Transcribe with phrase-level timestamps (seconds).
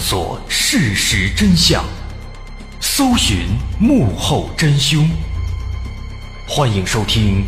[0.00, 1.84] 索事实真相，
[2.80, 5.06] 搜寻幕后真凶。
[6.48, 7.44] 欢迎收听《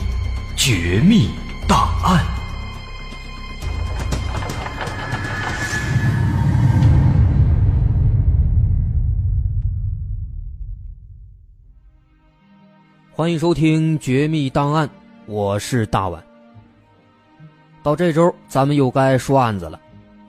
[0.54, 1.30] 绝密
[1.66, 2.22] 档案》，
[13.10, 14.86] 欢迎收听《绝密档案》，
[15.24, 16.22] 我是大碗。
[17.82, 19.80] 到这周，咱们又该说案子了。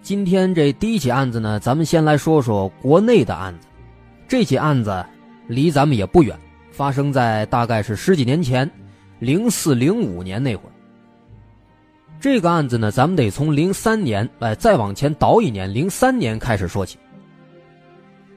[0.04, 3.68] 今天这第一起案子呢，咱们先来说说国内的案子。
[4.28, 5.04] 这起案子
[5.48, 6.38] 离咱们也不远，
[6.72, 8.70] 发生在大概是十几年前，
[9.20, 10.72] 零四零五年那会儿。
[12.20, 16.98] 这个案子呢，咱们得从零三年哎再往前倒一年，零三年开始说起。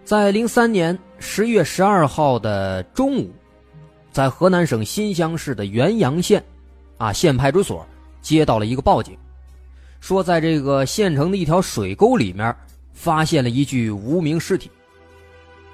[0.04, 3.32] 在零三年十月十二号的中午，
[4.12, 6.40] 在河南省新乡市的原阳县，
[6.96, 7.84] 啊县派出所
[8.22, 9.18] 接到了一个报警。
[10.06, 12.54] 说，在这个县城的一条水沟里面，
[12.92, 14.70] 发现了一具无名尸体。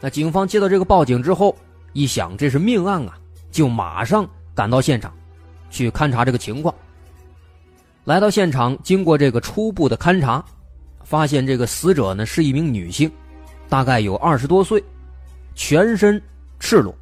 [0.00, 1.54] 那警方接到这个报警之后，
[1.92, 3.18] 一想这是命案啊，
[3.50, 5.12] 就马上赶到现场，
[5.68, 6.74] 去勘察这个情况。
[8.04, 10.42] 来到现场，经过这个初步的勘查，
[11.04, 13.12] 发现这个死者呢是一名女性，
[13.68, 14.82] 大概有二十多岁，
[15.54, 16.18] 全身
[16.58, 16.96] 赤裸，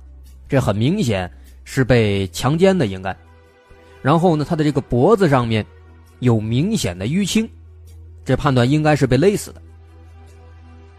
[0.48, 1.31] 这很明显
[1.62, 3.17] 是被强奸的应该。
[4.03, 5.65] 然后呢，她的这个脖子上面。
[6.21, 7.49] 有明显的淤青，
[8.25, 9.61] 这判断应该是被勒死的。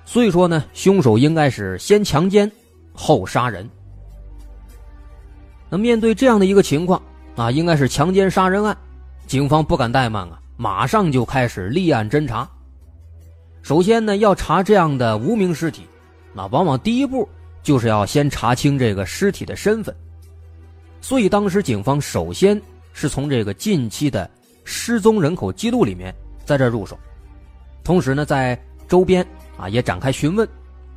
[0.06, 2.52] 所以说呢，凶手应该是先强奸
[2.94, 3.68] 后杀人。
[5.70, 7.02] 那面对这样的一个情况
[7.38, 8.78] 啊，应该是强奸杀人案，
[9.26, 12.50] 警方不敢怠慢啊，马上就开始立案侦查。
[13.62, 15.84] 首先呢，要查这样的无名尸体，
[16.34, 17.30] 那往往第一步
[17.64, 19.96] 就是要先查清这个尸体的身份。
[21.00, 24.30] 所以当时警方首先是从这个近期的。
[24.72, 26.16] 失踪人口记录里面，
[26.46, 26.98] 在这入手，
[27.84, 29.24] 同时呢，在周边
[29.58, 30.48] 啊也展开询问，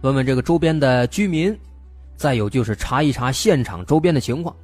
[0.02, 1.54] 问问这个周边的居民，
[2.16, 4.54] 再有就是查一查现场周边的情况。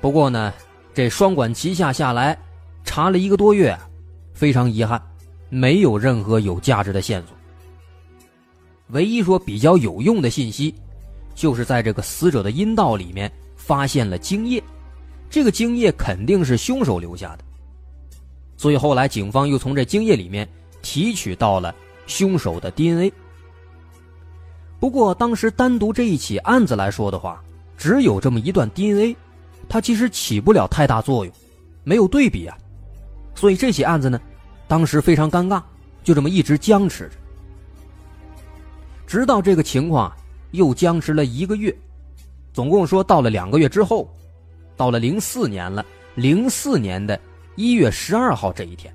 [0.00, 0.52] 不过呢，
[0.94, 2.36] 这双管齐下下来，
[2.84, 3.78] 查了一个多月，
[4.32, 5.00] 非常遗憾，
[5.50, 7.36] 没有任何有价值的线索。
[8.88, 10.74] 唯一说比较有用的信息，
[11.34, 14.62] 就是在这个死者的阴道里面发现了精液，
[15.28, 17.44] 这个精液肯定是凶手留下的。
[18.58, 20.46] 所以后来警方又从这精液里面
[20.82, 21.74] 提取到了
[22.06, 23.10] 凶手的 DNA。
[24.80, 27.40] 不过当时单独这一起案子来说的话，
[27.76, 29.16] 只有这么一段 DNA，
[29.68, 31.32] 它其实起不了太大作用，
[31.84, 32.58] 没有对比啊。
[33.34, 34.20] 所以这起案子呢，
[34.66, 35.62] 当时非常尴尬，
[36.02, 37.14] 就这么一直僵持着。
[39.06, 40.12] 直到这个情况
[40.50, 41.72] 又僵持了一个月，
[42.52, 44.12] 总共说到了两个月之后，
[44.76, 45.86] 到了零四年了，
[46.16, 47.18] 零四年的。
[47.58, 48.94] 一月十二号这一天，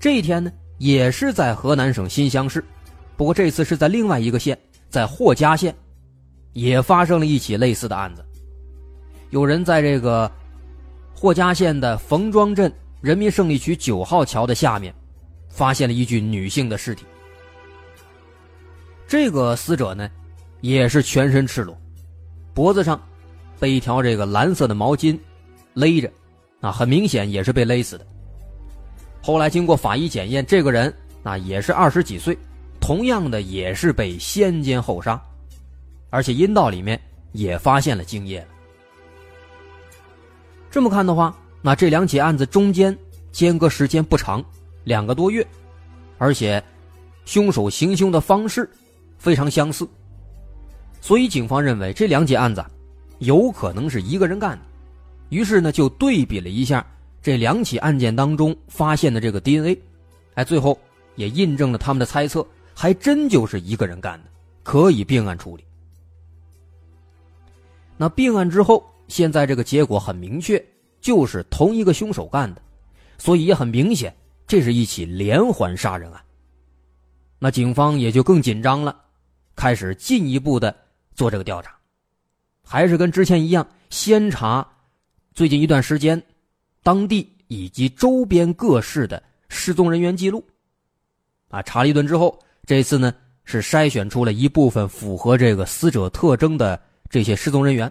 [0.00, 2.64] 这一天呢，也是在河南省新乡市，
[3.18, 5.76] 不过这次是在另外一个县，在霍家县，
[6.54, 8.24] 也发生了一起类似的案子。
[9.28, 10.30] 有人在这个
[11.14, 12.72] 霍家县的冯庄镇
[13.02, 14.94] 人民胜利区九号桥的下面，
[15.50, 17.04] 发现了一具女性的尸体。
[19.06, 20.10] 这个死者呢，
[20.62, 21.76] 也是全身赤裸，
[22.54, 22.98] 脖子上
[23.60, 25.18] 被一条这个蓝色的毛巾
[25.74, 26.10] 勒着。
[26.64, 28.06] 啊，很明显也是被勒死的。
[29.20, 30.92] 后来经过法医检验，这个人
[31.22, 32.36] 那也是二十几岁，
[32.80, 35.22] 同样的也是被先奸后杀，
[36.08, 36.98] 而且阴道里面
[37.32, 38.42] 也发现了精液。
[40.70, 42.96] 这么看的话，那这两起案子中间
[43.30, 44.42] 间隔时间不长，
[44.84, 45.46] 两个多月，
[46.16, 46.64] 而且
[47.26, 48.66] 凶手行凶的方式
[49.18, 49.86] 非常相似，
[51.02, 52.64] 所以警方认为这两起案子
[53.18, 54.64] 有可能是一个人干的。
[55.30, 56.86] 于是呢，就对比了一下
[57.20, 59.80] 这两起案件当中发现的这个 DNA，
[60.34, 60.78] 哎，最后
[61.16, 64.30] 也印证了他们的猜测，还真就是一个人干的，
[64.62, 65.64] 可以并案处理。
[67.96, 70.64] 那并案之后，现在这个结果很明确，
[71.00, 72.60] 就是同一个凶手干的，
[73.18, 74.14] 所以也很明显，
[74.46, 76.20] 这是一起连环杀人案。
[77.38, 78.96] 那警方也就更紧张了，
[79.56, 80.74] 开始进一步的
[81.14, 81.74] 做这个调查，
[82.64, 84.66] 还是跟之前一样，先查。
[85.34, 86.22] 最近一段时间，
[86.84, 90.46] 当地以及周边各市的失踪人员记录，
[91.48, 93.12] 啊，查了一顿之后，这次呢
[93.44, 97.90] 是筛选出了一部分符合这个死者特征的这些失踪人员。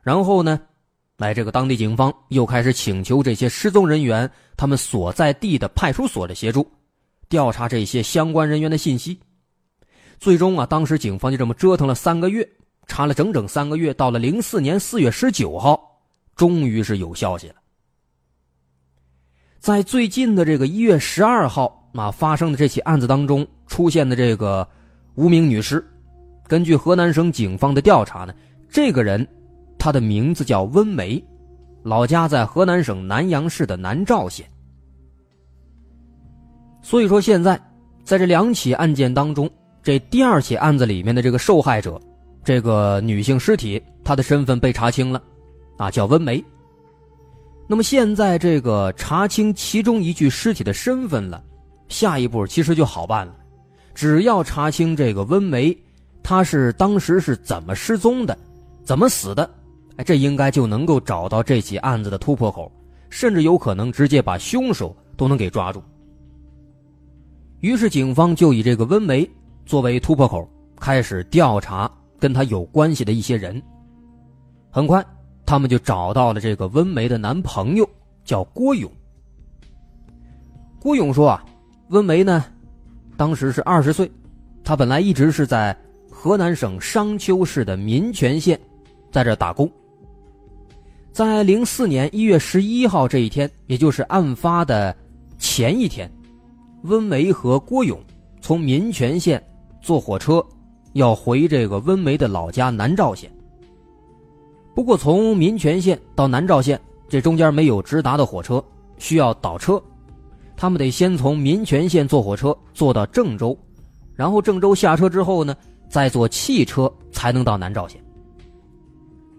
[0.00, 0.60] 然后呢，
[1.16, 6.70] 来这个当地警方又开始请求这些失踪人员他们所在地的派出所的协助，
[7.28, 9.18] 调查这些相关人员的信息。
[10.20, 12.48] 最终啊，当时警方就这么折腾了三个月。
[12.90, 15.80] 查了整整三个月，到了零四年四月十九号，
[16.34, 17.54] 终于是有消息了。
[19.60, 24.66] 在最近的这个一月十二号，啊发生的这起案子当中出现的这个
[25.14, 25.86] 无名女尸，
[26.48, 28.34] 根据河南省警方的调查呢，
[28.68, 29.24] 这个人
[29.78, 31.22] 他的名字叫温梅，
[31.84, 34.44] 老家在河南省南阳市的南召县。
[36.82, 37.60] 所以说，现在
[38.02, 39.48] 在这两起案件当中，
[39.80, 42.00] 这第二起案子里面的这个受害者，
[42.42, 45.22] 这个女性尸体，她的身份被查清了，
[45.76, 46.42] 啊，叫温梅。
[47.68, 51.42] 那么现在这个查清其中一具尸体的身份了，
[51.88, 53.36] 下一步其实就好办了，
[53.94, 55.76] 只要查清这个温梅，
[56.22, 58.36] 她是当时是怎么失踪的，
[58.82, 59.48] 怎么死的，
[59.96, 62.72] 哎，这应该就能够找到这起案子的突破口，
[63.08, 65.82] 甚至有可能直接把凶手都能给抓住。
[67.60, 69.28] 于是，警方就以这个温梅
[69.66, 70.48] 作为突破口，
[70.80, 71.88] 开始调查
[72.20, 73.60] 跟他有关系的一些人。
[74.70, 75.04] 很快，
[75.44, 77.88] 他们就找到了这个温梅的男朋友，
[78.24, 78.88] 叫郭勇。
[80.78, 81.44] 郭勇说：“啊，
[81.88, 82.44] 温梅呢，
[83.16, 84.10] 当时是二十岁，
[84.62, 85.76] 他本来一直是在
[86.10, 88.60] 河南省商丘市的民权县，
[89.10, 89.68] 在这打工。
[91.12, 94.94] 在零四年一月十一号这一天，也就是案发的
[95.38, 96.10] 前一天。”
[96.84, 98.00] 温梅和郭勇
[98.40, 99.42] 从民权县
[99.82, 100.42] 坐火车，
[100.92, 103.30] 要回这个温梅的老家南诏县。
[104.74, 108.62] 不过从民权县到南诏县，这中间没有直达的火车，
[108.98, 109.82] 需要倒车。
[110.56, 113.56] 他们得先从民权县坐火车坐到郑州，
[114.14, 115.56] 然后郑州下车之后呢，
[115.88, 118.00] 再坐汽车才能到南诏县。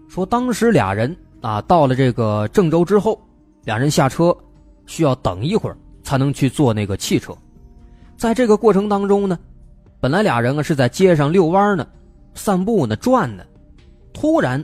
[0.08, 3.20] 说当时俩人啊，到了这个郑州之后，
[3.64, 4.36] 俩人下车
[4.86, 5.76] 需要等一会儿。
[6.04, 7.32] 才能去坐那个汽车，
[8.16, 9.38] 在这个过程当中呢，
[10.02, 11.86] 本来俩人啊是在街上遛弯呢，
[12.34, 13.44] 散步呢，转呢，
[14.12, 14.62] 突然，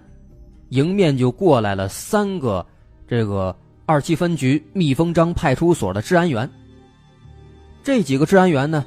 [0.71, 2.67] 迎面就过来了三个
[3.07, 3.55] 这个
[3.87, 6.51] 二七分局蜜蜂张派出所的治安员。
[7.85, 8.85] 这几个治安员呢，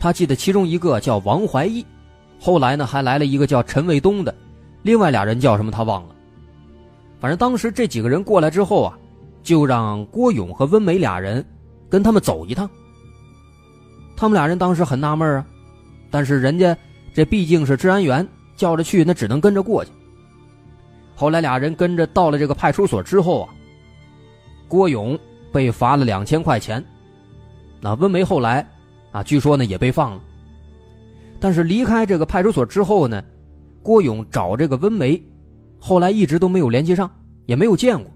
[0.00, 1.86] 他记得其中一个叫王怀义，
[2.40, 4.34] 后来呢还来了一个叫陈卫东的，
[4.82, 6.16] 另外俩人叫什么他忘了。
[7.20, 8.98] 反正当时这几个人过来之后啊，
[9.44, 11.44] 就让郭勇和温梅俩人。
[11.88, 12.68] 跟他们走一趟，
[14.16, 15.46] 他们俩人当时很纳闷啊，
[16.14, 16.76] 但是人家
[17.12, 18.24] 这毕竟是治安员，
[18.54, 19.90] 叫着去，那只能跟着过去。
[21.16, 23.48] 后来俩人跟着到了这个派出所之后啊，
[24.68, 25.18] 郭勇
[25.52, 26.84] 被罚了两千块钱，
[27.80, 28.64] 那温梅后来
[29.10, 30.22] 啊，据说呢也被放了。
[31.40, 33.20] 但是离开这个派出所之后呢，
[33.82, 35.20] 郭勇找这个温梅，
[35.80, 37.10] 后来一直都没有联系上，
[37.46, 38.08] 也没有见过，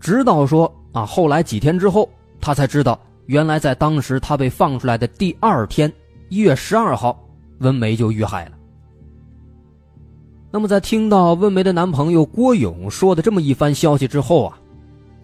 [0.00, 2.08] 直到说啊，后来几天之后。
[2.40, 5.92] 他才知道，原来在当时他被放出来的第二天，
[6.28, 7.18] 一月十二号，
[7.58, 8.52] 温梅就遇害了。
[10.50, 14.58] 那么，在听到温梅的男朋友郭勇说的这么一番消息之后啊，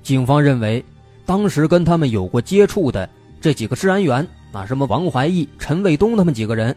[0.03, 0.85] 警方认为，
[1.27, 3.09] 当时跟他们有过接触的
[3.41, 6.75] 这几个治安员啊，什么王怀义、陈卫东他们几个人，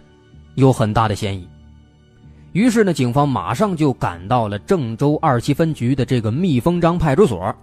[0.55, 1.47] 有很大的嫌疑。
[2.53, 7.55] 于是呢，警方马上就赶到了郑州二七分局的这个蜜蜂张派出所，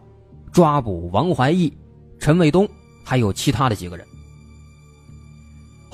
[0.53, 1.73] 抓捕王怀义。
[2.19, 2.67] 陈卫东
[3.03, 4.07] 还有其他的几个人。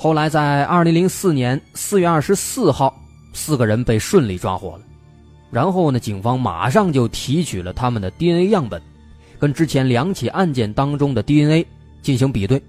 [0.03, 2.91] 后来在二零零四年四月二十四号，
[3.33, 4.81] 四个人被顺利抓获了。
[5.51, 8.81] 然后呢，警方马上就提取了他们的 DNA 样本，
[9.37, 11.63] 跟之前两起案件当中的 DNA
[12.01, 12.59] 进行比对，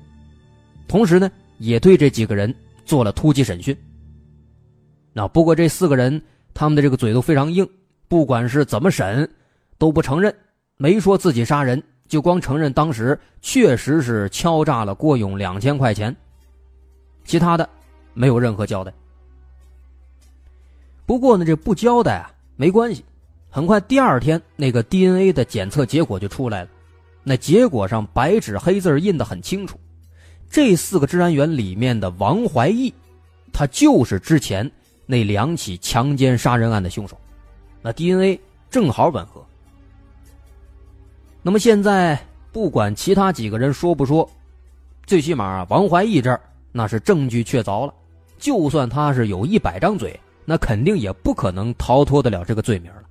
[0.87, 3.75] 同时呢，也对这几个人做了突击审讯。
[5.15, 6.21] 那不过这四个人
[6.53, 7.67] 他们的这个嘴都非常硬，
[8.09, 9.27] 不管是怎么审，
[9.79, 10.35] 都不承认，
[10.77, 11.83] 没说自己杀人。
[12.07, 16.15] 就光承认当时确实是敲诈了郭勇两千块钱，
[17.25, 17.69] 其他的
[18.15, 18.93] 没有任何交代。
[21.05, 23.05] 不过呢，这不交代啊没关系，
[23.51, 26.71] 很快第二天那个 DNA 的检测结果就出来了，
[27.23, 29.79] 那结果上白纸黑字印的很清楚，
[30.49, 32.93] 这四个治安员里面的王怀义，
[33.53, 34.71] 他就是之前
[35.07, 37.19] 那两起强奸杀人案的凶手，
[37.83, 39.45] 那 DNA 正好吻合。
[41.43, 42.19] 那么现在，
[42.53, 44.31] 不管其他几个人说不说，
[45.05, 46.41] 最起码王怀义这儿
[46.73, 47.95] 那是证据确凿了。
[48.39, 53.03] 就算他是有一百张嘴，那肯定也不可能逃脱得了这个罪名了。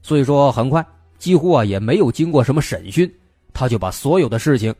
[0.00, 0.82] 所以说，很快，
[1.18, 3.12] 几乎啊也没有经过什么审讯，
[3.52, 4.74] 他就把所有的事情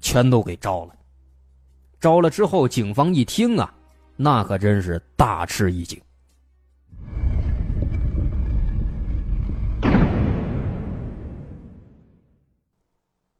[0.00, 0.94] 全都给招了。
[2.00, 3.72] 招了之后，警方一听啊，
[4.16, 5.98] 那可真是大吃一惊。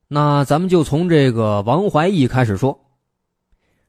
[0.09, 2.79] 那咱们就从这个王怀义开始说。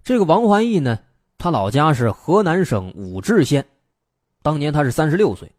[0.04, 1.00] 这个王怀义呢，
[1.38, 3.66] 他老家是河南省武陟县，
[4.42, 5.50] 当年他是三十六岁。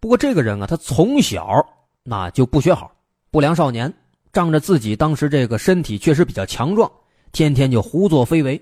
[0.00, 1.64] 不过这个人啊，他从小
[2.02, 2.92] 那就不学好，
[3.30, 3.92] 不良少年，
[4.32, 6.90] 仗着自己当时这个身体确实比较强壮，
[7.30, 8.60] 天天就胡作非为。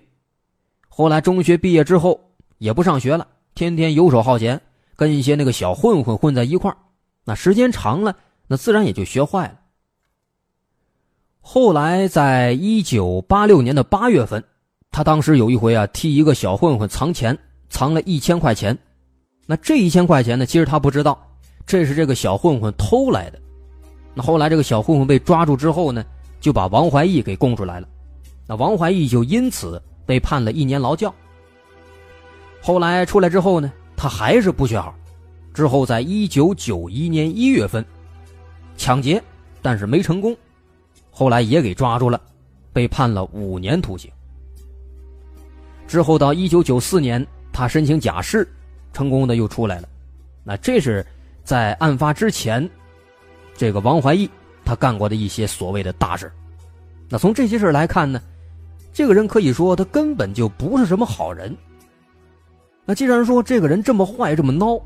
[0.88, 2.20] 后来中学毕业之后
[2.58, 4.60] 也不上学了，天天游手好闲，
[4.94, 6.70] 跟一些那个小混混混在一块。
[7.24, 8.14] 那时间长了，
[8.46, 9.58] 那自然也就学坏了。
[11.40, 14.44] 后来在一九八六年的八月份，
[14.92, 17.36] 他当时有一回啊，替一个小混混藏钱，
[17.70, 18.76] 藏了一千块钱。
[19.46, 21.18] 那这一千块钱呢，其实他不知道，
[21.66, 23.38] 这是这个小混混偷来的。
[24.12, 26.04] 那后来这个小混混被抓住之后呢，
[26.40, 27.88] 就把王怀义给供出来了。
[28.46, 31.12] 那王怀义就因此被判了一年劳教。
[32.60, 34.94] 后来出来之后呢，他还是不学好。
[35.54, 37.82] 之后在一九九一年一月份，
[38.76, 39.22] 抢劫，
[39.62, 40.36] 但是没成功。
[41.10, 42.20] 后来也给抓住了，
[42.74, 44.10] 被判了五年徒刑。
[45.86, 48.48] 之后到一九九四年，他申请假释，
[48.92, 49.88] 成功的又出来了。
[50.44, 51.04] 那这是
[51.44, 52.68] 在案发之前。
[53.54, 54.28] 这个王怀义，
[54.64, 56.32] 他干过的一些所谓的大事
[57.08, 58.20] 那从这些事来看呢，
[58.92, 61.54] 这个人可以说他根本就不是什么好人。
[62.86, 64.80] 那既然说这个人这么坏这么孬，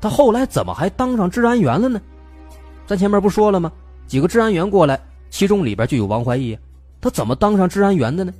[0.00, 2.00] 他后来怎么还当上治安员了呢？
[2.86, 3.72] 咱前面不说了吗？
[4.06, 6.56] 几个治安员过来，其中里边就有王怀义，
[7.00, 8.32] 他怎么当上治安员的呢？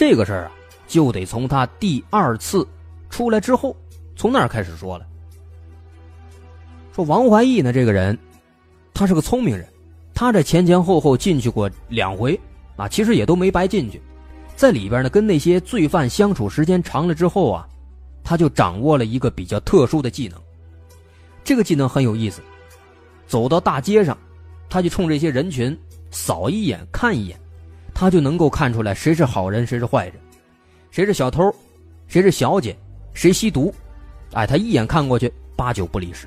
[0.00, 0.52] 这个事儿啊，
[0.88, 2.66] 就得从他第二次
[3.10, 3.76] 出来之后，
[4.16, 5.06] 从那儿开始说了。
[6.90, 8.18] 说王怀义呢，这个人，
[8.94, 9.68] 他是个聪明人，
[10.14, 12.40] 他这前前后后进去过两回，
[12.76, 14.00] 啊，其实也都没白进去，
[14.56, 17.68] 在里边呢，跟那些罪犯相处时间长了之后啊，
[18.24, 20.40] 他就掌握了一个比较特殊的技能，
[21.44, 22.40] 这个技能很有意思，
[23.26, 24.16] 走到大街上，
[24.66, 25.78] 他就冲这些人群
[26.10, 27.38] 扫一眼看一眼，
[28.00, 30.14] 他就能够看出来谁是好人谁是坏人，
[30.90, 31.54] 谁是小偷，
[32.06, 32.74] 谁是小姐，
[33.12, 33.70] 谁吸毒，
[34.32, 36.26] 哎，他一眼看过去，八九不离十。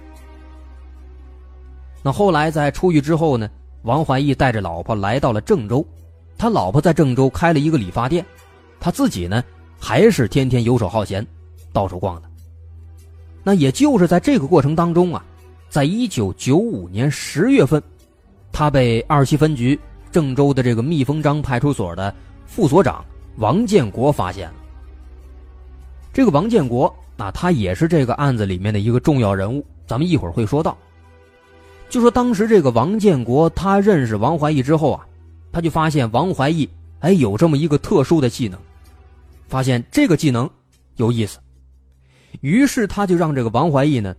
[2.03, 3.49] 那后来在出狱之后呢，
[3.81, 5.83] 王怀义带着老婆来到了郑州，
[6.37, 8.23] 他老婆在郑州开了一个理发店，
[8.79, 9.43] 他自己呢
[9.79, 11.25] 还是天天游手好闲，
[11.71, 12.29] 到处逛的。
[13.43, 15.25] 那也就是在这个过程当中啊，
[15.69, 17.81] 在一九九五年十月份，
[18.51, 19.79] 他被二七分局
[20.13, 22.13] 郑州的这个蜜蜂张派出所的
[22.45, 23.03] 副所长
[23.37, 24.53] 王建国发现了。
[26.13, 30.77] 这个王建国啊，他也是这个案子里面的一个重要人物，咱们一会儿会说到。
[31.89, 35.05] 就说当时这个王建国，他认识王怀义之后啊，
[35.51, 38.59] 他就发现王怀义哎有这么一个特殊的技能，
[39.47, 40.47] 发现这个技能
[40.97, 41.39] 有意思，
[42.41, 44.15] 于是他就让这个王怀义呢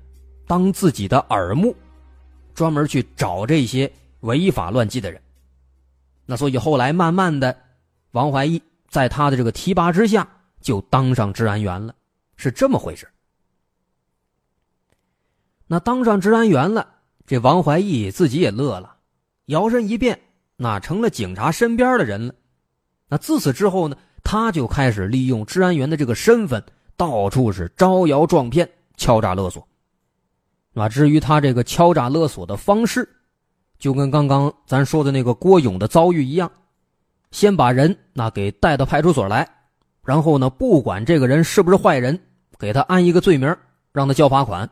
[0.46, 1.74] 当自己的耳目，
[2.52, 5.20] 专门去找这些违法乱纪的人。
[6.26, 7.56] 那所以后来慢慢的，
[8.12, 10.28] 王怀义在他的这个提拔之下，
[10.60, 11.94] 就当上治安员了，
[12.36, 13.08] 是这么回事。
[15.66, 16.92] 那当上治安员了。
[17.26, 18.96] 这王怀义自己也乐了，
[19.46, 20.20] 摇身一变，
[20.56, 22.34] 那成了警察身边的人了。
[23.08, 26.62] 那自此之后呢，他就开始利用治安员的这个身份，
[26.98, 29.66] 到处是招摇撞骗、敲诈勒索。
[30.74, 33.08] 那至于他这个敲诈勒索的方式，
[33.84, 36.50] 就跟刚刚咱说的那个郭勇的遭遇一样，
[37.32, 39.46] 先把人那给带到派出所来，
[40.02, 42.18] 然后呢，不管这个人是不是坏人，
[42.58, 43.54] 给他安一个罪名，
[43.92, 44.70] 让他交罚款。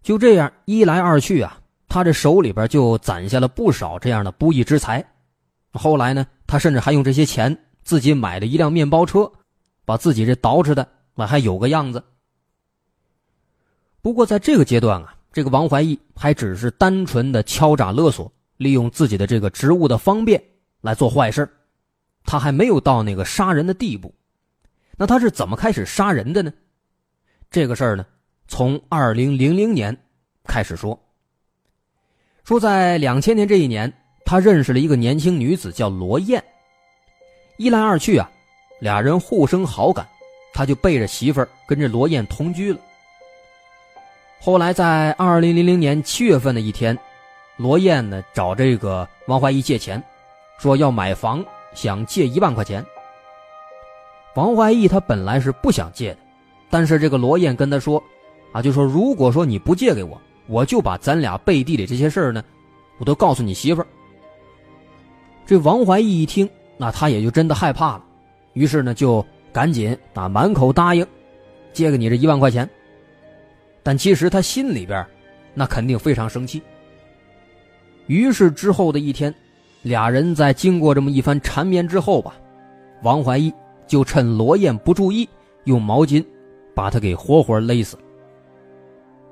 [0.00, 5.04] 就这样一来二去啊，他这手里边就攒下了不少这样的不义之财。
[5.74, 9.30] 后来呢，他甚至还用这些钱自己买了一辆面包车，
[9.84, 12.02] 把自己这捯饬的那还有个样子。
[14.00, 20.40] 不过在这个阶段啊，这个王怀义还只是单纯的敲诈勒索，利用自己的这个职务的方便
[20.80, 21.50] 来做坏事
[22.24, 24.14] 他还没有到那个杀人的地步。
[24.96, 26.52] 那他是怎么开始杀人的呢？
[27.50, 28.06] 这个事儿呢？
[28.46, 29.96] 从二零零零年
[30.44, 30.96] 开始说，
[32.44, 33.92] 说在两千年这一年，
[34.24, 36.42] 他认识了一个年轻女子，叫罗燕。
[37.56, 38.30] 一来二去啊，
[38.80, 40.06] 俩人互生好感，
[40.52, 42.78] 他就背着媳妇儿跟这罗燕同居了。
[44.44, 46.94] 后来在二零零零年七月份的一天，
[47.56, 50.04] 罗燕呢找这个王怀义借钱，
[50.58, 52.84] 说要买房，想借一万块钱。
[54.34, 56.18] 王怀义他本来是不想借的，
[56.68, 58.02] 但是这个罗燕跟他说。
[58.52, 62.44] 啊，就说如果说你不借给我，我就把咱俩背地里这些事儿呢，
[62.98, 63.86] 我都告诉你媳妇儿。
[65.46, 66.46] 这王怀义一听，
[66.76, 68.04] 那他也就真的害怕了，
[68.52, 69.24] 于是呢就
[69.54, 71.04] 赶紧啊满口答应，
[71.72, 72.68] 借给你这一万块钱。
[73.84, 75.06] 但其实他心里边，
[75.54, 76.60] 那肯定非常生气。
[78.06, 79.32] 于是之后的一天，
[79.82, 82.34] 俩人在经过这么一番缠绵之后吧，
[83.02, 83.52] 王怀义
[83.86, 85.28] 就趁罗燕不注意，
[85.64, 86.24] 用毛巾
[86.74, 87.96] 把他给活活勒死。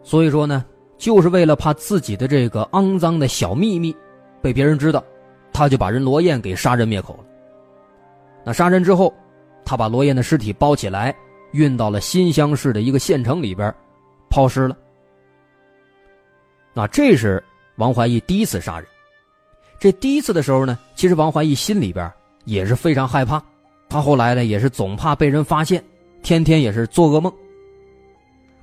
[0.03, 0.65] 所以说呢，
[0.99, 3.95] 就是为了怕自己的这个肮脏的小秘密
[4.41, 5.03] 被别人知道，
[5.53, 7.25] 他就把人罗燕给杀人灭口了。
[8.45, 9.13] 那杀人之后，
[9.65, 11.15] 他把罗艳的尸体包起来，
[11.53, 13.73] 运到了新乡市的一个县城里边，
[14.33, 14.75] 抛尸了。
[16.73, 17.45] 那这是
[17.77, 18.89] 王怀义第一次杀人。
[19.79, 22.11] 这第一次的时候呢，其实王怀义心里边
[22.47, 23.43] 也是非常害怕。
[23.91, 25.85] 他后来呢，也是总怕被人发现，
[26.23, 27.31] 天天也是做噩梦。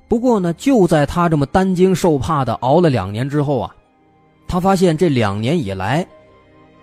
[0.08, 3.72] 不过呢，就在他这么担惊受怕的熬了两年之后啊，
[4.48, 6.04] 他发现这两年以来，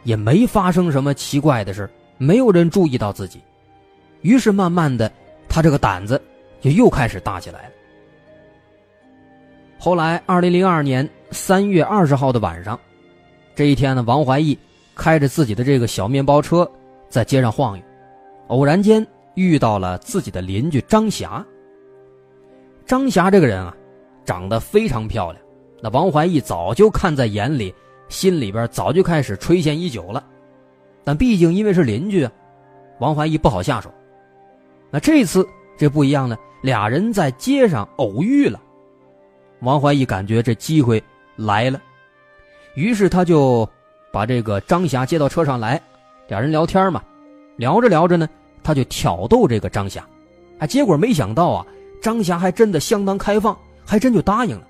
[0.03, 3.41] 也没发生什么奇怪的事没有人注意到自己。
[4.21, 5.11] 于是慢慢的，
[5.49, 6.21] 他这个胆子
[6.61, 7.71] 就又开始大起来了。
[9.79, 12.77] 后来，二零零二年三月二十号的晚上，
[13.55, 14.57] 这一天呢，王怀义
[14.95, 16.69] 开着自己的这个小面包车
[17.09, 17.83] 在街上晃悠，
[18.47, 19.05] 偶然间
[19.35, 21.45] 遇到了自己的邻居张霞。
[22.85, 23.75] 张霞这个人啊，
[24.25, 25.43] 长得非常漂亮，
[25.81, 27.73] 那王怀义早就看在眼里，
[28.09, 30.25] 心里边早就开始垂涎已久了。
[31.03, 32.31] 但毕竟因为是邻居啊，
[32.99, 33.93] 王怀义不好下手。
[34.89, 38.59] 那这次这不一样呢，俩人在街上偶遇了。
[39.59, 41.03] 王怀义感觉这机会
[41.35, 41.81] 来了，
[42.75, 43.67] 于是他就
[44.11, 45.81] 把这个张霞接到车上来，
[46.27, 47.01] 俩人聊天嘛，
[47.55, 48.29] 聊着聊着呢，
[48.61, 50.07] 他就挑逗这个张霞，
[50.59, 51.65] 啊，结果没想到啊，
[52.01, 54.67] 张霞还真的相当开放，还真就答应了。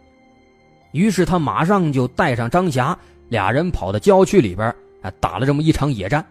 [0.94, 6.26] 于是他马上就带上张霞，俩人跑到郊区里边啊，打了这么一场野战。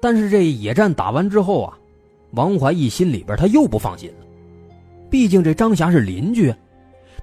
[0.00, 1.76] 但是这野战打完之后啊，
[2.30, 4.26] 王怀义心里边他又不放心了，
[5.10, 6.54] 毕竟这张霞是邻居。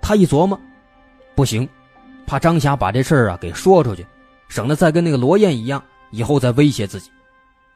[0.07, 0.55] 他一琢磨，
[1.33, 1.67] 不行，
[2.27, 4.05] 怕张霞把这事儿啊给说出去，
[4.49, 7.09] 省得再跟那个罗燕一样，以后再威胁自己。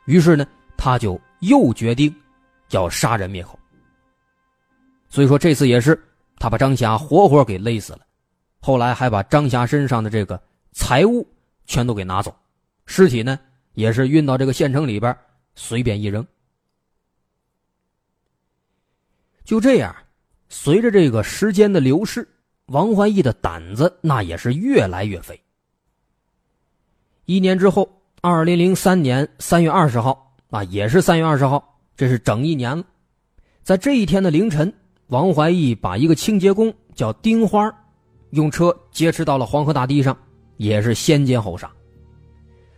[0.06, 0.46] 于是呢，
[0.78, 2.15] 他就又决定
[2.70, 3.58] 要杀人灭口。
[5.08, 6.00] 所以说这次也是
[6.38, 8.02] 他把张霞活活给勒死了，
[8.60, 10.39] 后来还把张霞身上的这个
[10.72, 11.28] 财物
[11.65, 12.32] 全都给拿走，
[12.86, 13.39] 尸体呢
[13.74, 15.18] 也是运到这个县城里边
[15.56, 16.24] 随便一扔。
[19.44, 19.96] 就这样。
[20.50, 22.28] 随着这个时间的流逝，
[22.66, 25.40] 王怀义的胆子那也是越来越肥。
[27.26, 27.88] 一年之后，
[28.22, 32.84] 二零零三年三月二十号啊，也是三月二十号，这是整一年了。
[33.62, 34.74] 在这一天的凌晨，
[35.08, 37.72] 王怀义把一个清洁工叫丁花，
[38.32, 40.18] 用车劫持到了黄河大堤上，
[40.58, 41.72] 也是先奸后杀。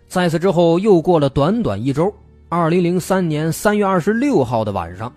[0.09, 2.13] 在此之后，又过了短短一周，
[2.49, 5.11] 二零零三年三月二十六号的晚上。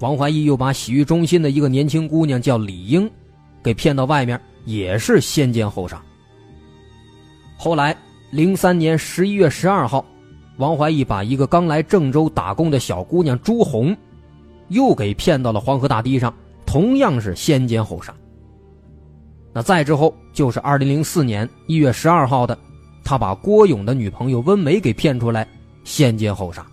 [0.00, 3.08] 王怀义又把洗浴中心的一个年轻姑娘叫李英，
[3.62, 6.02] 给骗到外面，也是先奸后杀。
[7.58, 7.94] 后来，
[8.30, 10.02] 零三年十一月十二号，
[10.56, 13.94] 王怀义把一个刚来郑州打工的小姑娘朱红，
[14.68, 16.34] 又给骗到了黄河大堤上，
[16.64, 18.14] 同样是先奸后杀。
[19.52, 22.58] 那再之后就是二零零四年一月十二号的，
[23.04, 25.46] 他把郭勇的女朋友温梅给骗出来，
[25.84, 26.66] 先奸后杀。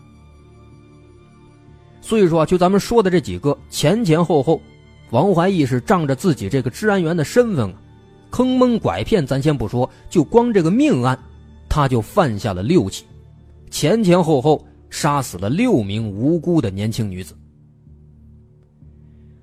[2.08, 4.62] 所以说啊，就咱们说的这几个前前后后，
[5.10, 7.76] 王怀义是仗着自己这个治安员的身份啊，
[8.30, 11.20] 坑蒙拐骗，咱先不说，就光这个命案，
[11.68, 13.04] 他就犯下了六起，
[13.70, 17.36] 前前后后杀死了六名无辜的年轻女子。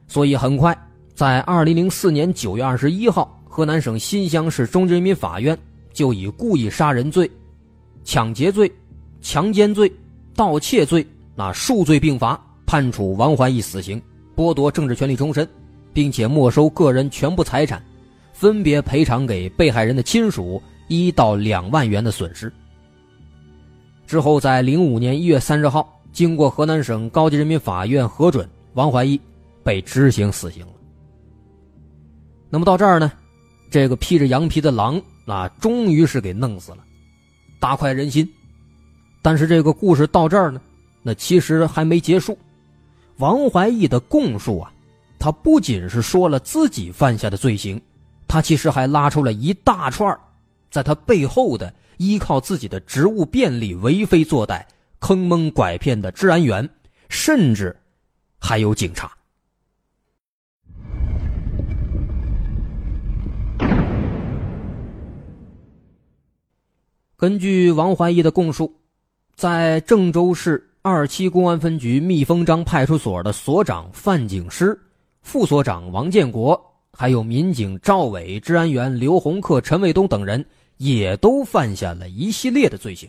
[0.09, 0.75] 所以很快，
[1.15, 5.59] 在二零零四年九月二十一号，河南省新乡市中级人民法院
[5.93, 7.31] 就以故意杀人罪、
[8.05, 8.73] 抢劫罪、
[9.21, 9.93] 强奸罪、
[10.35, 12.43] 盗窃罪，那数罪并罚。
[12.75, 14.03] 判处王怀义死刑，
[14.35, 15.49] 剥夺政治权利终身，
[15.93, 17.81] 并且没收个人全部财产，
[18.33, 22.53] 分别赔偿给被害人的亲属一到两万元的损失。
[24.09, 29.21] 之后，在零五年一月三十号，经过河南省高级人民法院核准，王怀义
[29.63, 30.73] 被执行死刑了。
[32.51, 33.13] 那么到这儿呢，
[33.71, 36.79] 这个披着羊皮的狼啊，终于是给弄死了，
[37.61, 38.29] 大快人心。
[39.23, 40.61] 但是这个故事到这儿呢，
[41.05, 42.37] 那其实还没结束。
[43.19, 44.73] 王怀义的供述啊，
[45.21, 47.81] 他不仅是说了自己犯下的罪行，
[48.27, 50.19] 他其实还拉出了一大串
[50.69, 54.65] 在他背后的依靠自己的职务便利为非作歹、
[54.99, 56.69] 坑蒙拐骗的治安员，
[57.09, 57.77] 甚至
[58.41, 59.13] 还有警察。
[67.17, 68.75] 根据王怀义的供述，
[69.37, 70.73] 在郑州市。
[70.87, 74.79] 二七公安分局蜜蜂张派出所的所长范景师、
[75.23, 80.45] 副所长王建国，还有民警赵伟、治安员刘洪克、陈卫东等人，
[80.77, 83.09] 也都犯下了一系列的罪行。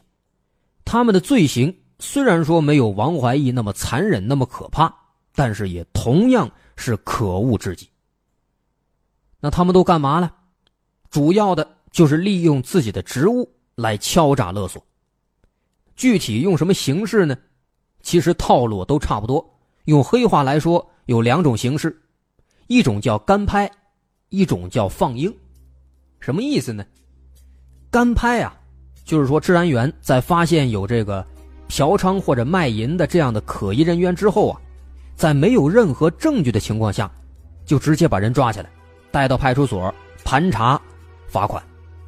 [0.86, 4.96] 他们的罪行虽然说没有王怀义那么残忍、那么可怕，
[5.34, 7.90] 但是也同样是可恶至极。
[9.42, 10.34] 那他们都干嘛了？
[11.10, 14.82] 主要的就是利用自己的职务来敲诈勒索。
[15.98, 17.38] 具体用什么形式呢？
[18.06, 19.44] 其实套路都差不多。
[19.86, 22.00] 用黑话来说，有两种形式，
[22.68, 23.70] 一种叫干拍，
[24.30, 25.36] 一种叫放鹰。
[26.20, 26.86] 什么意思呢？
[27.90, 28.56] 干拍啊，
[29.04, 31.26] 就是说治安员在发现有这个
[31.68, 34.62] 嫖娼或者卖淫的这样的可疑人员之后啊，
[35.16, 37.12] 在没有任何证据的情况下，
[37.66, 38.70] 就直接把人抓起来，
[39.10, 40.80] 带到派出所盘查、
[41.28, 41.62] 罚款、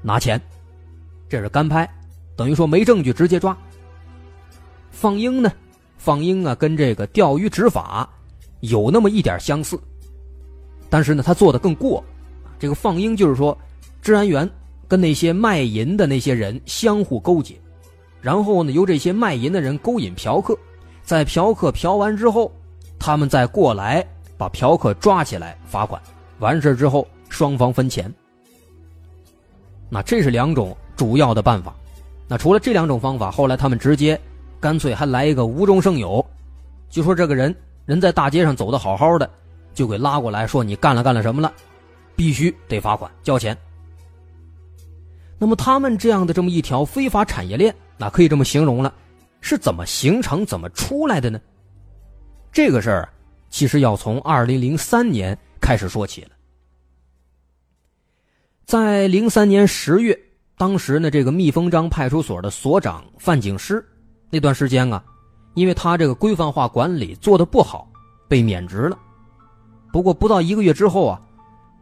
[0.04, 0.40] 拿钱，
[1.28, 1.90] 这是干拍，
[2.36, 3.58] 等于说没证据直接抓。
[4.92, 5.52] 放鹰呢？
[5.98, 8.08] 放鹰啊，跟这个钓鱼执法
[8.62, 9.80] 有那么一点相似，
[10.90, 12.04] 但是呢，他做的更过。
[12.60, 13.58] 这个放鹰就是说，
[14.02, 14.50] 治安员
[14.88, 17.56] 跟那些卖淫的那些人相互勾结，
[18.22, 20.58] 然后呢，由这些卖淫的人勾引嫖客，
[21.04, 22.52] 在嫖客嫖完之后，
[22.98, 24.06] 他们再过来
[24.38, 26.02] 把嫖客抓起来罚款，
[26.40, 28.12] 完事之后双方分钱。
[29.90, 31.76] 那这是两种主要的办法。
[32.28, 34.20] 那除了这两种方法，后来他们直接。
[34.60, 36.26] 干脆还来一个无中生有，
[36.90, 39.30] 就说这个人人在大街上走的好好的，
[39.74, 41.54] 就给拉过来说你干了干了什么了，
[42.16, 43.56] 必须得罚款交钱。
[45.38, 48.92] 那么他们这样的这么一条非法产业链，那可以这么形容了，
[49.42, 51.40] 是怎么形成、怎么出来的呢？
[52.52, 53.10] 这个事儿
[53.50, 56.30] 其实要从二零零三年开始说起了。
[58.66, 60.20] 在零三年十月，
[60.58, 63.86] 当时呢，这个蜜蜂张派出所的所长范景师。
[64.30, 65.04] 那段时间啊，
[65.54, 67.88] 因为他这个规范化管理做的不好，
[68.28, 68.98] 被免职了。
[69.92, 71.22] 不过不到一个月之后啊，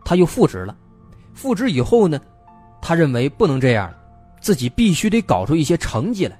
[0.03, 0.75] 他又复职了。
[1.33, 2.19] 复职以后呢，
[2.81, 3.97] 他认为不能这样了，
[4.39, 6.39] 自己必须得搞出一些成绩来，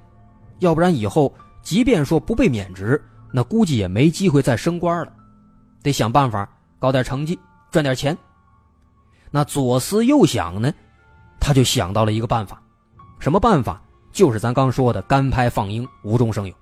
[0.60, 5.12] 要不然以后即便说不被免职，那估计也没机会再升官了。
[5.82, 7.38] 得想办法搞点成绩，
[7.70, 8.16] 赚点钱。
[9.30, 10.72] 那左思右想呢，
[11.40, 12.62] 他就想到了一个办法，
[13.18, 13.82] 什么办法？
[14.16, 16.54] 就是咱刚说的干拍放鹰，无中生有。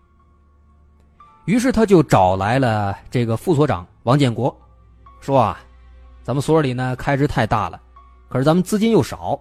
[1.44, 4.52] 于是他就找来了这个副所长王建国，
[5.20, 5.60] 说啊，
[6.24, 7.80] 咱们所里呢开支太大了，
[8.28, 9.38] 可是咱们资金又少，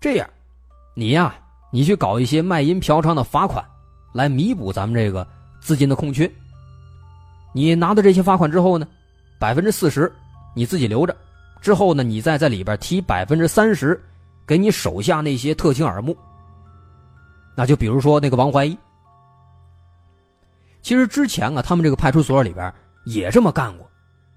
[0.00, 0.28] 这样，
[0.92, 1.32] 你呀，
[1.70, 3.64] 你去搞一些卖淫嫖娼的罚款，
[4.12, 5.24] 来弥补咱们这个
[5.60, 6.28] 资金的空缺。
[7.52, 8.88] 你拿到这些罚款之后呢，
[9.38, 10.12] 百分之四十
[10.52, 11.16] 你自己留着，
[11.60, 14.02] 之后呢，你再在里边提百分之三十，
[14.44, 16.16] 给你手下那些特情耳目。
[17.60, 18.74] 那就比如说那个王怀一，
[20.80, 22.72] 其实之前啊，他们这个派出所里边
[23.04, 23.86] 也这么干过，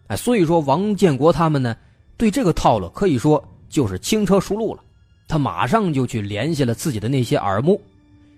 [0.08, 1.74] 哎，所以说王建国他们呢，
[2.18, 4.84] 对这个套路可以说就是轻车熟路了。
[5.26, 7.82] 他马上就去联系了自己的那些耳目，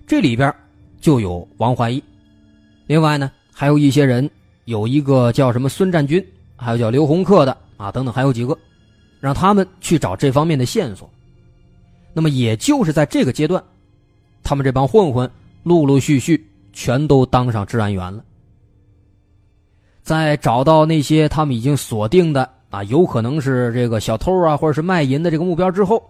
[0.05, 0.53] 这里边
[1.01, 2.03] 就有王怀一，
[2.85, 4.29] 另外呢还有一些人，
[4.65, 6.23] 有一个叫什么孙占军，
[6.55, 8.55] 还有叫刘洪克的啊，等等，还有几个，
[9.19, 11.09] 让他们去找这方面的线索。
[12.13, 13.63] 那么也就是在这个阶段。
[14.45, 15.29] 他们这帮混混
[15.63, 18.23] 陆陆续续全都当上治安员了。
[20.03, 26.07] 在找到那些他们已经锁定的啊，有可能是这个小偷啊，或者是卖淫的这个目标之后，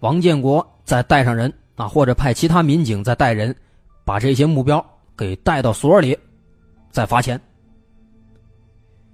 [0.00, 3.56] 王建国再带上人啊，或者派其他民警再带人，
[4.04, 4.84] 把这些目标
[5.16, 6.16] 给带到所里，
[6.90, 7.40] 再罚钱。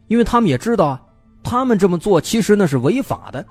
[0.09, 1.03] 因为他们也知道啊，
[1.45, 3.47] 他们这么做其实那是违法的，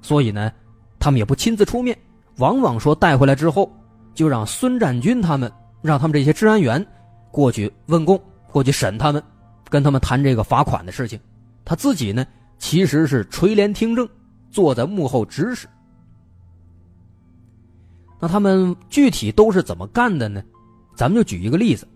[0.00, 0.52] 所以呢，
[1.00, 1.98] 他们也不亲自出面，
[2.36, 3.68] 往往说带回来之后。
[4.14, 6.84] 就让孙占军他们，让他们这些治安员
[7.30, 8.20] 过去问供，
[8.50, 9.22] 过去审他们，
[9.68, 11.18] 跟他们谈这个罚款的事情。
[11.64, 12.26] 他自己呢，
[12.58, 14.08] 其实是垂帘听政，
[14.50, 15.68] 坐在幕后指使。
[18.20, 20.42] 那他们具体都是怎么干的呢？
[20.94, 21.88] 咱们就举一个例子，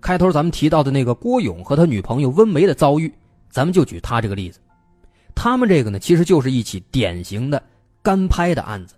[0.00, 3.12] 开头咱们提到的那个郭勇和他女朋友温梅的遭遇，
[3.48, 4.58] 咱们就举他这个例子。
[5.34, 7.62] 他们这个呢，其实就是一起典型的
[8.02, 8.94] 干拍的案子。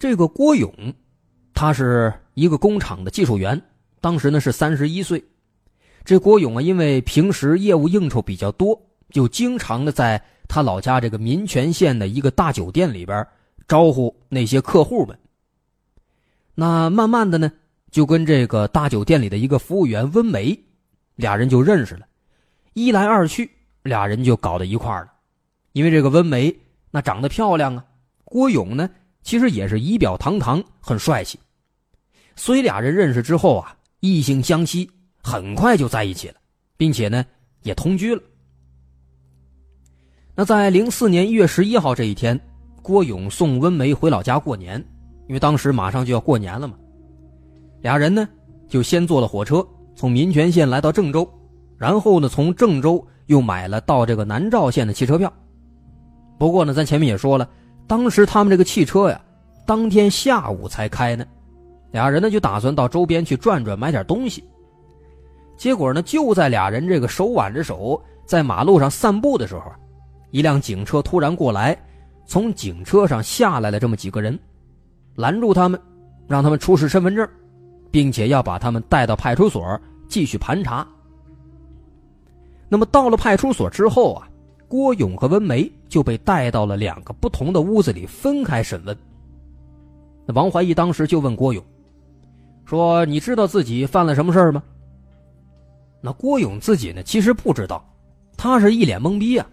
[0.00, 0.72] 这个郭勇，
[1.52, 3.60] 他是一个工厂的技术员，
[4.00, 5.22] 当时呢是三十一岁。
[6.06, 13.24] 这郭勇啊，因为平时业务应酬比较多，就经常的在他老家这个民权县的一个大酒店里边
[13.68, 15.18] 招呼那些客户们。
[16.54, 17.52] 那慢慢的呢，
[17.90, 20.58] 就跟这个大酒店里的一个服务员温梅，
[21.16, 22.06] 俩人就认识了。
[22.72, 23.50] 一来二去，
[23.82, 25.12] 俩人就搞到一块了。
[25.72, 26.56] 因为这个温梅
[26.90, 27.84] 那长得漂亮啊，
[28.24, 28.88] 郭勇呢。
[29.22, 31.38] 其实也是仪表堂堂，很帅气，
[32.36, 34.90] 所以俩人认识之后啊，异性相吸，
[35.22, 36.34] 很快就在一起了，
[36.76, 37.24] 并且呢
[37.62, 38.22] 也同居了。
[40.34, 42.38] 那在零四年一月十一号这一天，
[42.82, 44.82] 郭勇送温梅回老家过年，
[45.28, 46.74] 因为当时马上就要过年了嘛，
[47.82, 48.26] 俩人呢
[48.68, 51.30] 就先坐了火车，从民权县来到郑州，
[51.76, 55.30] 然后呢从郑州又买了到这个南召县的汽车票。
[56.38, 57.46] 不过呢，咱前面也说了。
[57.90, 59.20] 当时他们这个汽车呀，
[59.66, 61.26] 当天下午才开呢，
[61.90, 64.44] 俩人呢就打算到周边去转转，买点东西。
[65.56, 69.72] 结果呢，就在俩人这个手挽着手在马路上散步的时候，
[70.30, 71.76] 一辆警车突然过来，
[72.26, 74.38] 从警车上下来了这么几个人，
[75.16, 75.80] 拦住他们，
[76.28, 77.28] 让他们出示身份证，
[77.90, 79.76] 并且要把他们带到派出所
[80.06, 80.86] 继续盘查。
[82.68, 84.29] 那么到了派出所之后啊，
[84.70, 88.96] 郭勇和温梅就被带到了两个不同的屋子里分开审问。
[90.24, 91.60] 那王怀义当时就问郭勇，
[92.64, 94.62] 说：“你知道自己犯了什么事儿吗？”
[96.00, 97.84] 那郭勇自己呢，其实不知道，
[98.36, 99.44] 他是一脸懵逼啊，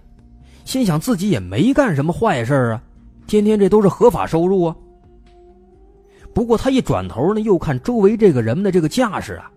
[0.65, 2.84] 心想自己也没干什么坏事啊，
[3.25, 4.75] 天天这都是合法收入啊。
[6.32, 9.51] 不过他一转头呢，又看周围这个人们的这个架势啊，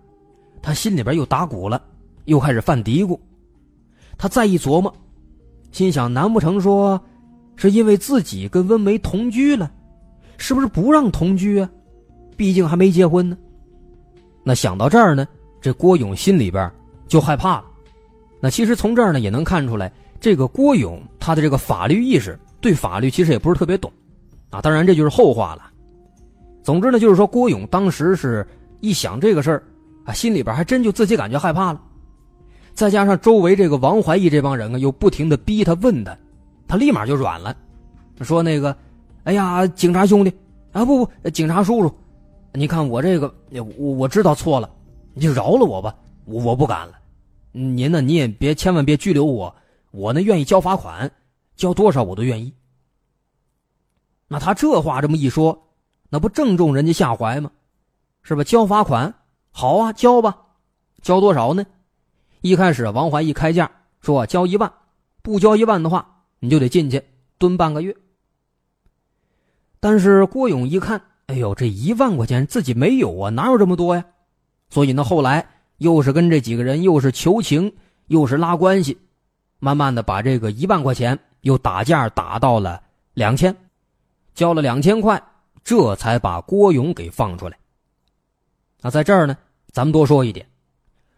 [0.59, 1.79] 他心里边又打鼓了，
[2.25, 3.15] 又开始犯嘀咕。
[4.17, 4.91] 他再一琢磨，
[5.71, 7.01] 心想：难不成说，
[7.55, 9.71] 是因为自己跟温梅同居了？
[10.37, 11.69] 是不是不让同居啊？
[12.35, 13.37] 毕竟还没结婚呢。
[14.43, 15.27] 那想到这儿呢，
[15.61, 16.69] 这郭勇心里边
[17.07, 17.65] 就害怕了。
[18.39, 23.91] 那其实从这儿呢也能看出来，这个郭勇他的这个法律意识，对法律其实也不是特别懂
[24.49, 24.59] 啊。
[24.59, 25.69] 当然这就是后话了。
[26.63, 28.45] 总之呢，就是说郭勇当时是
[28.79, 29.63] 一想这个事儿
[30.05, 31.79] 啊，心里边还真就自己感觉害怕了。
[32.73, 36.17] 再加上周围这个王怀义这帮人啊，又不停的逼他问他，
[36.67, 37.55] 他立马就软了，
[38.21, 38.75] 说：“那个，
[39.23, 40.33] 哎呀，警察兄弟，
[40.71, 41.93] 啊不不，警察叔叔，
[42.53, 43.33] 你看我这个，
[43.77, 44.69] 我我知道错了，
[45.13, 46.93] 你就饶了我吧，我我不敢了。
[47.51, 49.53] 您呢，你也别千万别拘留我，
[49.91, 51.11] 我呢愿意交罚款，
[51.55, 52.53] 交多少我都愿意。”
[54.27, 55.67] 那他这话这么一说，
[56.09, 57.51] 那不正中人家下怀吗？
[58.23, 58.43] 是吧？
[58.43, 59.13] 交罚款，
[59.51, 60.37] 好啊，交吧，
[61.01, 61.65] 交多少呢？
[62.41, 63.69] 一开始，王怀义开价
[64.01, 64.73] 说交一万，
[65.21, 67.03] 不交一万的话，你就得进去
[67.37, 67.95] 蹲半个月。
[69.79, 74.03] 但是郭勇一看，哎呦，这一万块钱自己没有啊，哪有这么多呀？
[74.71, 77.71] 所以呢，后来又是跟这几个人又是求情，
[78.07, 78.99] 又是拉关系，
[79.59, 82.81] 慢慢的把这个一万块钱又打价打到了
[83.13, 83.55] 两千，
[84.33, 85.21] 交了两千块，
[85.63, 87.55] 这才把郭勇给放出来。
[88.81, 89.37] 那在这儿呢，
[89.71, 90.49] 咱们多说一点，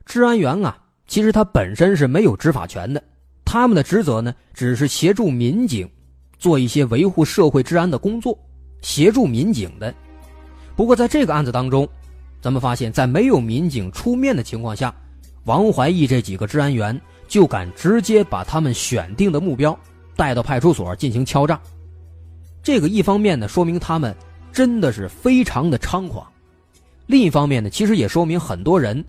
[0.05, 0.81] 治安员啊。
[1.07, 3.03] 其实他本身是没有执法权的，
[3.43, 5.89] 他们的职责呢，只是协助民警
[6.39, 8.37] 做一些维护社会治安的工作，
[8.81, 9.93] 协助民警的。
[10.75, 11.87] 不过在这个案子当中，
[12.41, 14.93] 咱们发现，在没有民警出面的情况下，
[15.43, 19.77] 王怀义这几个治安员就敢直接把他们选定的目标
[20.15, 21.61] 带到派出所进行敲诈。
[22.63, 24.15] 这个一方面呢，说明他们
[24.51, 26.25] 真的是非常的猖狂；
[27.07, 29.03] 另一方面呢，其实也说明很多人。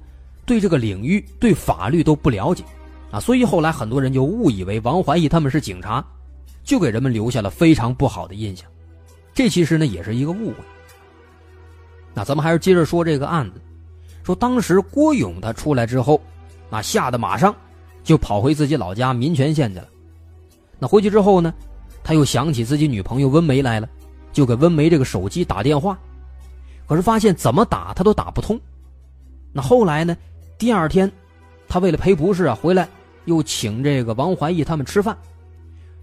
[0.46, 2.62] 对这个领域、对法律都不了解，
[3.10, 6.04] 啊，所以后来很多人就误以为王怀义他们是警察，
[6.62, 8.66] 就给人们留下了非常不好的印象。
[9.32, 10.56] 这其实呢也是一个误会。
[12.12, 13.60] 那咱们还是接着说这个案子，
[14.22, 16.20] 说当时郭勇他出来之后，
[16.70, 17.54] 啊吓得马上
[18.02, 19.88] 就跑回自己老家民权县去了。
[20.78, 21.52] 那回去之后呢，
[22.02, 23.88] 他又想起自己女朋友温梅来了，
[24.32, 25.98] 就给温梅这个手机打电话，
[26.86, 28.60] 可是发现怎么打他都打不通。
[29.52, 30.16] 那后来呢？
[30.64, 31.12] 第二天，
[31.68, 32.88] 他为了赔不是啊，回来
[33.26, 35.14] 又请这个王怀义他们吃饭。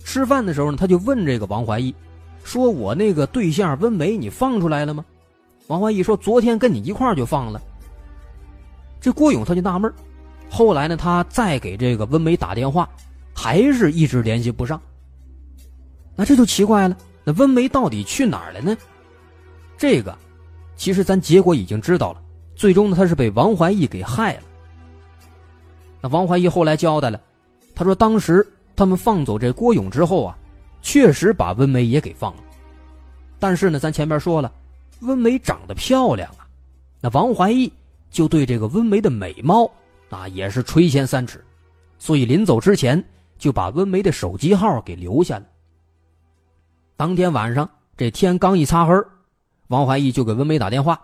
[0.03, 1.95] 吃饭的时候呢，他就问这个王怀义，
[2.43, 5.03] 说我那个对象温梅你放出来了吗？
[5.65, 7.59] 王怀义说昨天跟你一块就放了。
[8.99, 9.91] 这郭勇他就纳闷
[10.47, 12.87] 后来呢，他再给这个温梅打电话，
[13.33, 14.79] 还是一直联系不上。
[16.15, 18.77] 那这就奇怪了，那温梅到底去哪儿了呢？
[19.75, 20.15] 这个，
[20.75, 22.21] 其实咱结果已经知道了。
[22.55, 24.41] 最终呢，他是被王怀义给害了。
[26.01, 27.21] 那王怀义后来交代了，
[27.75, 30.37] 他说当时他们放走这郭勇之后啊，
[30.81, 32.43] 确实把温梅也给放了。
[33.39, 34.51] 但是呢，咱前面说了，
[35.01, 36.47] 温梅长得漂亮啊，
[36.99, 37.71] 那王怀义
[38.09, 39.71] 就对这个温梅的美貌
[40.09, 41.43] 啊也是垂涎三尺，
[41.97, 43.03] 所以临走之前
[43.37, 45.45] 就把温梅的手机号给留下了。
[46.97, 48.93] 当天晚上，这天刚一擦黑，
[49.67, 50.99] 王怀义就给温梅打电话，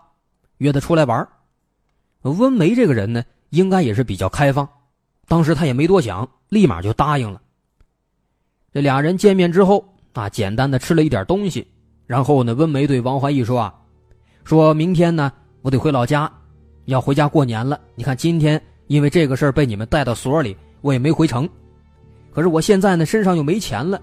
[0.57, 1.27] 约她出来玩
[2.21, 4.67] 温梅这个人呢，应该也是比较开放，
[5.27, 7.41] 当时他也没多想，立马就答应了。
[8.73, 11.67] 这俩人见面之后啊，简单的吃了一点东西，
[12.05, 13.73] 然后呢，温梅对王怀义说啊，
[14.43, 16.31] 说明天呢，我得回老家，
[16.85, 17.79] 要回家过年了。
[17.95, 21.47] 你看今天因为这个事儿被你们带到所里，我也没回城，
[22.31, 24.01] 可是我现在呢身上又没钱了，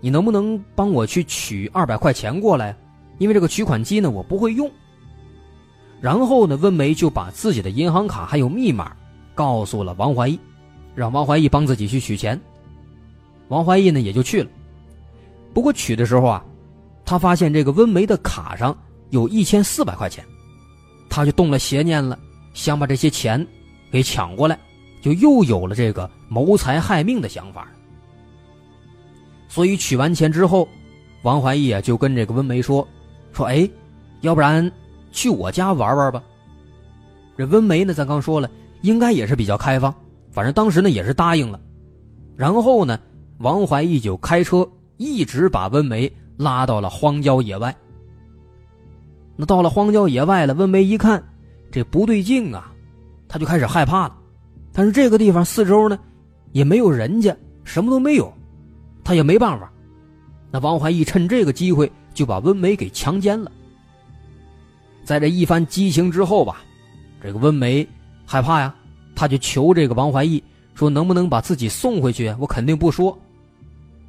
[0.00, 2.76] 你能不能帮我去取二百块钱过来？
[3.18, 4.70] 因为这个取款机呢，我不会用。
[6.00, 8.94] 然后呢，温梅就把自己的银行卡还有密码
[9.34, 10.38] 告诉了王怀义，
[10.96, 12.40] 让王怀义帮自己去取钱。
[13.48, 14.50] 王怀义呢也就去了。
[15.54, 16.44] 不过取的时候啊，
[17.04, 18.76] 他发现这个温梅的卡上
[19.10, 20.24] 有一千四百块钱，
[21.08, 22.18] 他就动了邪念了，
[22.54, 23.46] 想把这些钱
[23.92, 24.58] 给抢过来，
[25.00, 27.68] 就又有了这个谋财害命的想法。
[29.48, 30.68] 所以取完钱之后，
[31.22, 32.86] 王怀义啊就跟这个温梅说
[33.32, 33.68] ：“说哎，
[34.22, 34.70] 要不然
[35.12, 36.22] 去我家玩玩吧。”
[37.38, 38.50] 这温梅呢，咱刚说了，
[38.82, 39.94] 应该也是比较开放，
[40.36, 41.58] 反正当时呢也是答应了。
[42.36, 43.00] 然后呢，
[43.38, 44.68] 王怀义就开车
[44.98, 47.74] 一直把温梅拉到了荒郊野外。
[49.34, 51.26] 那到了荒郊野外了，温梅一看，
[51.72, 52.70] 这不对劲啊，
[53.26, 54.16] 他就开始害怕了。
[54.74, 55.98] 但是这个地方四周呢，
[56.52, 58.30] 也没有人家，什么都没有，
[59.02, 59.72] 他也没办法。
[60.50, 63.50] 那王怀义趁这个机会就把温梅给强奸了。
[65.02, 66.60] 在这一番激情之后吧，
[67.22, 67.88] 这个温梅
[68.26, 68.74] 害怕呀，
[69.16, 70.40] 他就求这个王怀义
[70.74, 72.32] 说：“能不能把自己送回去？
[72.38, 73.18] 我肯定不说。”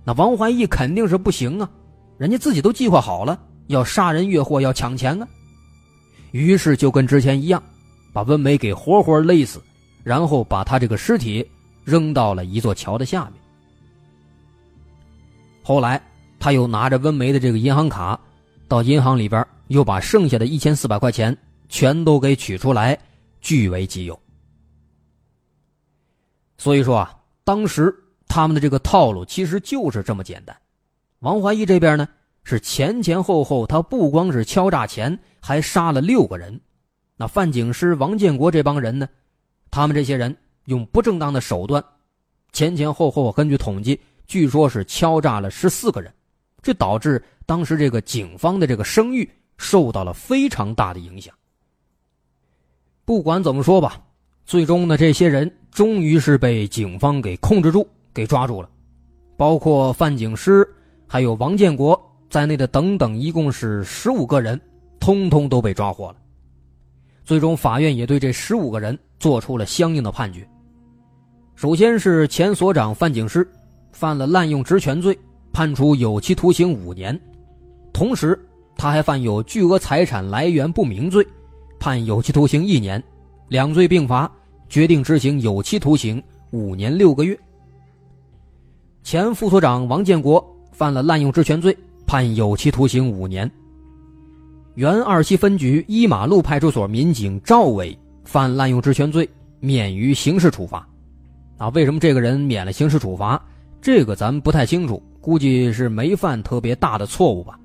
[0.06, 1.70] 那王怀义肯定是不行啊，
[2.18, 3.40] 人家自己都计划好了。
[3.68, 5.28] 要杀人越货，要抢钱啊！
[6.32, 7.62] 于是就跟之前一样，
[8.14, 9.62] 把温梅给活活勒死，
[10.04, 11.46] 然后把他这个尸体
[11.84, 13.34] 扔到了一座桥的下面。
[15.62, 16.02] 后来
[16.40, 18.18] 他又拿着温梅的这个银行卡，
[18.70, 22.98] 到银行里边又把剩下的一千四百块钱全都给取出来，
[23.42, 24.18] 据为己有。
[26.58, 27.94] 所以说啊，当时
[28.28, 30.56] 他们的这个套路其实就是这么简单。
[31.20, 32.08] 王怀义这边呢？
[32.44, 36.60] 是前前后后，他不光是敲诈钱，还杀了六个人。
[37.18, 39.10] 那范景师、王建国这帮人呢？
[39.70, 40.34] 他们这些人
[40.66, 41.84] 用不正当的手段，
[42.54, 46.14] 前前后后根据统计，据说是敲诈了十四个人，
[46.62, 51.36] 这导致当时这个警方的这个声誉受到了非常大的影响。
[53.04, 54.02] 不管怎么说吧，
[54.48, 58.70] 最终呢，这些人终于是被警方给控制住，给抓住了，
[59.36, 60.66] 包括范景师，
[61.06, 62.02] 还有王建国。
[62.30, 64.60] 在内的等等，一共是十五个人，
[65.02, 66.16] 通通都被抓获了。
[67.26, 70.48] 最终，法院也对这十五个人做出了相应的判决。
[71.56, 73.46] 首先是前所长范景师，
[73.92, 75.18] 犯了滥用职权罪，
[75.52, 77.14] 判处有期徒刑五年；
[77.92, 78.38] 同时，
[78.78, 81.26] 他还犯有巨额财产来源不明罪，
[81.80, 83.02] 判有期徒刑一年，
[83.48, 84.30] 两罪并罚，
[84.70, 87.38] 决定执行有期徒刑五年六个月。
[89.04, 91.78] 前副所长王建国犯了滥用职权罪。
[92.10, 93.52] 判有期徒刑五年。
[94.76, 100.88] 原二七分局一马路派出所民警赵伟犯滥用职权罪，免于刑事处罚。
[101.58, 103.46] 啊，为什么这个人免了刑事处罚？
[103.82, 107.60] 这个咱们不太清楚，估计是没犯特别大的错误吧。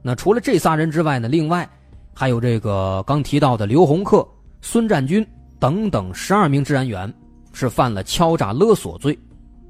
[0.00, 1.28] 那除了这仨人之外呢？
[1.28, 1.68] 另外
[2.14, 4.26] 还有这个刚提到的刘洪克、
[4.62, 5.26] 孙占军
[5.62, 7.14] 等等十二名治安员，
[7.52, 9.16] 是犯了敲诈勒索罪。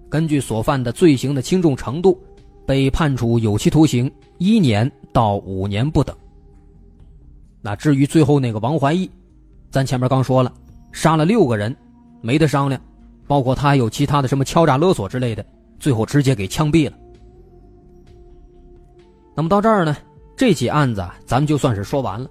[0.08, 2.18] 根据所犯的罪行的轻重程度。
[2.64, 6.16] 被判处有期徒刑一年到五年不等。
[7.60, 9.10] 那至于最后那个王怀义，
[9.68, 10.54] 咱前面刚说了，
[10.92, 11.74] 杀了六个人，
[12.20, 12.80] 没得商量，
[13.26, 15.44] 包括他还有其他的什么敲诈勒索之类的，
[15.80, 16.96] 最后直接给枪毙了。
[19.34, 19.96] 那么到这儿呢，
[20.36, 22.30] 这起案子咱们就算是说完了。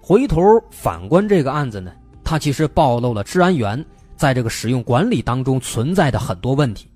[0.00, 1.92] 回头反观这个案子呢，
[2.30, 6.88] 它其实暴露了治安员在这个使用管理当中存在的很多问题。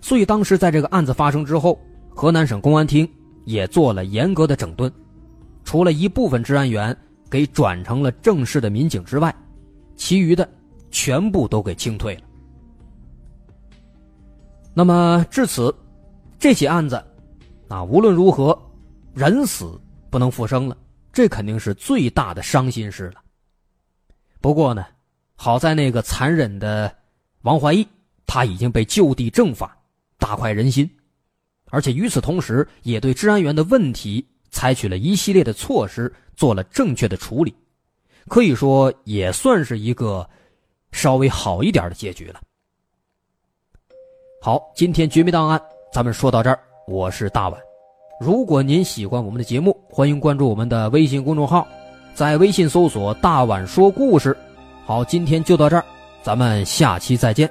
[0.00, 3.08] 所以当时在这个案子发生之后，河南省公安厅
[3.44, 4.92] 也做了严格的整顿，
[5.62, 6.96] 除了一部分治安员
[7.30, 9.32] 给转成了正式的民警之外，
[9.94, 10.48] 其余的
[10.90, 12.22] 全部都给清退了。
[14.74, 15.72] 那么至此，
[16.40, 17.00] 这起案子，
[17.68, 18.60] 啊无论如何，
[19.14, 20.76] 人死不能复生了，
[21.12, 23.22] 这肯定是最大的伤心事了。
[24.40, 24.86] 不过呢，
[25.36, 26.94] 好在那个残忍的
[27.42, 27.86] 王怀义，
[28.26, 29.76] 他已经被就地正法。
[30.18, 30.88] 大快人心，
[31.70, 37.54] 而且与此同时，也对治安员的问题采取了一系列的措施，做了正确的处理，
[38.28, 40.28] 可以说也算是一个
[40.92, 42.40] 稍微好一点的结局了。
[44.42, 45.58] 好，今天绝密档案
[45.90, 47.58] 咱们说到这儿，我是大碗。
[48.20, 51.66] 如果您喜欢我们的节目，欢迎关注我们的微信公众号，
[52.20, 54.36] 在微信搜索“大碗说故事”。
[54.84, 55.82] 好，今天就到这儿，
[56.22, 57.50] 咱们下期再见。